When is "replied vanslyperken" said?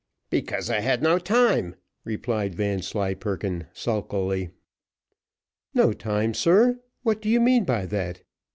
2.05-3.67